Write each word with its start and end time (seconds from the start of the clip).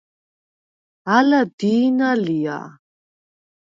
ალა 1.15 1.41
დი̄ნა 1.57 2.09
ლია? 2.25 2.59